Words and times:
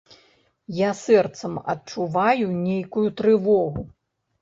Я 0.77 0.89
сэрцам 1.01 1.53
адчуваю 1.75 2.51
нейкую 2.67 3.09
трывогу. 3.23 3.91